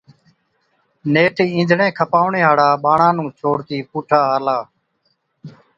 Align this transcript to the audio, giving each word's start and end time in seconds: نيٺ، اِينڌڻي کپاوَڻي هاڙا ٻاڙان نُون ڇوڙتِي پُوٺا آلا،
نيٺ، 1.13 1.35
اِينڌڻي 1.51 1.87
کپاوَڻي 1.97 2.41
هاڙا 2.47 2.67
ٻاڙان 2.83 3.11
نُون 3.15 3.27
ڇوڙتِي 3.39 3.77
پُوٺا 3.89 4.19
آلا، 4.35 4.57